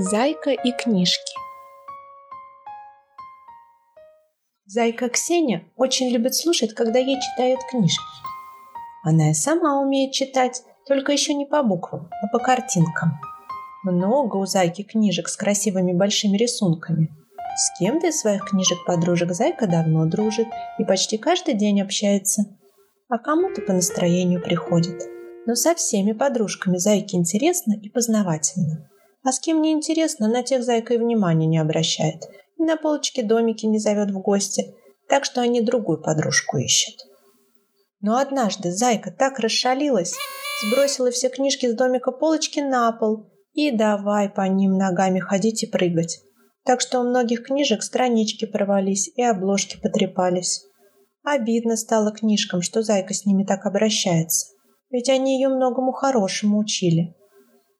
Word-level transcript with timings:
Зайка 0.00 0.50
и 0.50 0.70
книжки. 0.70 1.34
Зайка 4.64 5.08
Ксения 5.08 5.64
очень 5.74 6.10
любит 6.10 6.36
слушать, 6.36 6.72
когда 6.72 7.00
ей 7.00 7.16
читают 7.20 7.58
книжки. 7.68 8.04
Она 9.02 9.32
и 9.32 9.34
сама 9.34 9.80
умеет 9.80 10.12
читать, 10.12 10.62
только 10.86 11.10
еще 11.10 11.34
не 11.34 11.46
по 11.46 11.64
буквам, 11.64 12.08
а 12.22 12.28
по 12.28 12.38
картинкам. 12.38 13.18
Много 13.82 14.36
у 14.36 14.46
Зайки 14.46 14.84
книжек 14.84 15.28
с 15.28 15.36
красивыми 15.36 15.92
большими 15.92 16.36
рисунками. 16.36 17.08
С 17.56 17.76
кем-то 17.80 18.06
из 18.06 18.20
своих 18.20 18.44
книжек-подружек 18.44 19.32
Зайка 19.32 19.66
давно 19.66 20.06
дружит 20.06 20.46
и 20.78 20.84
почти 20.84 21.18
каждый 21.18 21.54
день 21.54 21.82
общается. 21.82 22.44
А 23.08 23.18
кому-то 23.18 23.62
по 23.62 23.72
настроению 23.72 24.40
приходит. 24.40 25.02
Но 25.44 25.56
со 25.56 25.74
всеми 25.74 26.12
подружками 26.12 26.76
Зайке 26.76 27.16
интересно 27.16 27.72
и 27.72 27.88
познавательно. 27.88 28.88
А 29.24 29.32
с 29.32 29.40
кем 29.40 29.60
не 29.60 29.72
интересно, 29.72 30.28
на 30.28 30.42
тех 30.42 30.62
Зайка 30.62 30.94
и 30.94 30.98
внимания 30.98 31.46
не 31.46 31.58
обращает. 31.58 32.22
И 32.56 32.62
на 32.62 32.76
полочке 32.76 33.22
домики 33.22 33.66
не 33.66 33.78
зовет 33.78 34.10
в 34.10 34.20
гости, 34.20 34.74
так 35.08 35.24
что 35.24 35.40
они 35.40 35.60
другую 35.60 36.00
подружку 36.00 36.58
ищут. 36.58 36.96
Но 38.00 38.16
однажды 38.16 38.70
Зайка 38.70 39.10
так 39.10 39.38
расшалилась, 39.38 40.14
сбросила 40.64 41.10
все 41.10 41.28
книжки 41.28 41.66
с 41.66 41.74
домика 41.74 42.12
полочки 42.12 42.60
на 42.60 42.92
пол 42.92 43.30
и 43.52 43.70
давай 43.70 44.28
по 44.28 44.42
ним 44.42 44.76
ногами 44.76 45.18
ходить 45.18 45.64
и 45.64 45.66
прыгать. 45.66 46.20
Так 46.64 46.80
что 46.80 47.00
у 47.00 47.02
многих 47.02 47.44
книжек 47.44 47.82
странички 47.82 48.44
порвались 48.44 49.08
и 49.16 49.22
обложки 49.22 49.80
потрепались. 49.80 50.64
Обидно 51.24 51.76
стало 51.76 52.12
книжкам, 52.12 52.62
что 52.62 52.82
Зайка 52.82 53.14
с 53.14 53.26
ними 53.26 53.44
так 53.44 53.66
обращается, 53.66 54.54
ведь 54.90 55.08
они 55.08 55.40
ее 55.40 55.48
многому 55.48 55.92
хорошему 55.92 56.58
учили. 56.58 57.14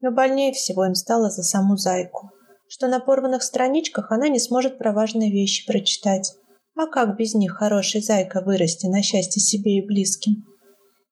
Но 0.00 0.10
больнее 0.10 0.52
всего 0.52 0.86
им 0.86 0.94
стало 0.94 1.30
за 1.30 1.42
саму 1.42 1.76
Зайку, 1.76 2.30
что 2.68 2.88
на 2.88 3.00
порванных 3.00 3.42
страничках 3.42 4.10
она 4.10 4.28
не 4.28 4.38
сможет 4.38 4.78
про 4.78 4.92
важные 4.92 5.30
вещи 5.30 5.66
прочитать. 5.66 6.34
А 6.76 6.86
как 6.86 7.16
без 7.16 7.34
них 7.34 7.52
хороший 7.52 8.00
Зайка 8.00 8.40
вырасти 8.40 8.86
на 8.86 9.02
счастье 9.02 9.42
себе 9.42 9.78
и 9.78 9.86
близким? 9.86 10.44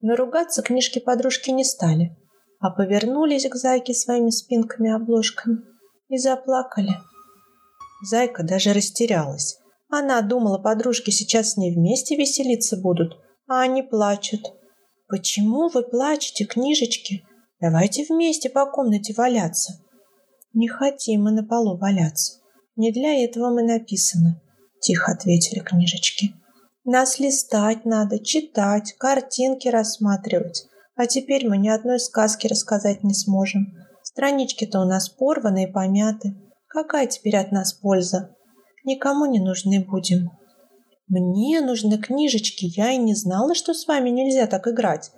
Но 0.00 0.14
ругаться 0.14 0.62
книжки 0.62 0.98
подружки 0.98 1.50
не 1.50 1.64
стали, 1.64 2.16
а 2.60 2.70
повернулись 2.70 3.48
к 3.48 3.56
Зайке 3.56 3.94
своими 3.94 4.30
спинками-обложками 4.30 5.58
и 6.08 6.18
заплакали. 6.18 6.96
Зайка 8.02 8.42
даже 8.42 8.72
растерялась. 8.72 9.58
Она 9.88 10.20
думала, 10.20 10.58
подружки 10.58 11.10
сейчас 11.10 11.52
с 11.52 11.56
ней 11.56 11.74
вместе 11.74 12.16
веселиться 12.16 12.76
будут, 12.76 13.16
а 13.48 13.60
они 13.60 13.82
плачут. 13.82 14.52
«Почему 15.08 15.68
вы 15.68 15.82
плачете, 15.84 16.44
книжечки? 16.44 17.24
Давайте 17.60 18.04
вместе 18.08 18.50
по 18.50 18.66
комнате 18.66 19.14
валяться». 19.16 19.74
«Не 20.52 20.68
хотим 20.68 21.24
мы 21.24 21.32
на 21.32 21.44
полу 21.44 21.76
валяться. 21.76 22.40
Не 22.76 22.92
для 22.92 23.24
этого 23.24 23.50
мы 23.50 23.62
написаны»,– 23.62 24.40
тихо 24.80 25.12
ответили 25.12 25.60
книжечки. 25.60 26.34
«Нас 26.84 27.18
листать 27.18 27.84
надо, 27.84 28.18
читать, 28.18 28.94
картинки 28.98 29.68
рассматривать. 29.68 30.66
А 30.96 31.06
теперь 31.06 31.46
мы 31.46 31.58
ни 31.58 31.68
одной 31.68 32.00
сказки 32.00 32.46
рассказать 32.46 33.04
не 33.04 33.12
сможем. 33.12 33.66
Странички-то 34.02 34.80
у 34.80 34.84
нас 34.84 35.10
порваны 35.10 35.64
и 35.64 35.72
помяты. 35.72 36.34
Какая 36.68 37.06
теперь 37.06 37.36
от 37.36 37.52
нас 37.52 37.74
польза? 37.74 38.34
Никому 38.84 39.26
не 39.26 39.40
нужны 39.40 39.84
будем. 39.84 40.30
Мне 41.08 41.60
нужны 41.60 41.98
книжечки, 41.98 42.64
я 42.76 42.92
и 42.92 42.96
не 42.96 43.14
знала, 43.14 43.54
что 43.54 43.74
с 43.74 43.86
вами 43.86 44.10
нельзя 44.10 44.46
так 44.46 44.66
играть. 44.66 45.12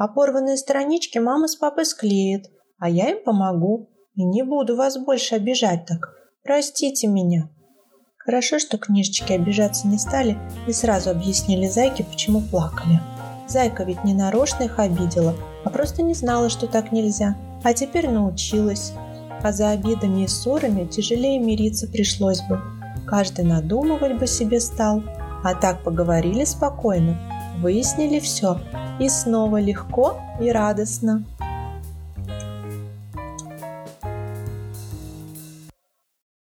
А 0.00 0.08
порванные 0.08 0.56
странички 0.56 1.18
мама 1.18 1.46
с 1.46 1.56
папой 1.56 1.84
склеит, 1.84 2.46
а 2.78 2.88
я 2.88 3.10
им 3.10 3.22
помогу. 3.22 3.90
И 4.14 4.24
не 4.24 4.42
буду 4.42 4.74
вас 4.74 4.96
больше 4.96 5.34
обижать 5.34 5.84
так. 5.84 6.14
Простите 6.42 7.06
меня. 7.06 7.50
Хорошо, 8.16 8.58
что 8.58 8.78
книжечки 8.78 9.34
обижаться 9.34 9.86
не 9.86 9.98
стали 9.98 10.38
и 10.66 10.72
сразу 10.72 11.10
объяснили 11.10 11.66
Зайке, 11.66 12.04
почему 12.04 12.40
плакали. 12.40 12.98
Зайка 13.46 13.84
ведь 13.84 14.02
не 14.02 14.14
нарочно 14.14 14.62
их 14.64 14.78
обидела, 14.78 15.34
а 15.64 15.68
просто 15.68 16.00
не 16.00 16.14
знала, 16.14 16.48
что 16.48 16.66
так 16.66 16.92
нельзя. 16.92 17.36
А 17.62 17.74
теперь 17.74 18.08
научилась 18.08 18.94
а 19.42 19.52
за 19.52 19.70
обидами 19.70 20.24
и 20.24 20.28
ссорами 20.28 20.86
тяжелее 20.86 21.38
мириться 21.38 21.86
пришлось 21.86 22.40
бы. 22.42 22.60
Каждый 23.06 23.44
надумывать 23.44 24.18
бы 24.18 24.26
себе 24.26 24.60
стал, 24.60 25.02
а 25.42 25.54
так 25.54 25.82
поговорили 25.82 26.44
спокойно, 26.44 27.18
выяснили 27.60 28.18
все, 28.20 28.58
и 28.98 29.08
снова 29.08 29.60
легко 29.60 30.20
и 30.40 30.50
радостно. 30.50 31.24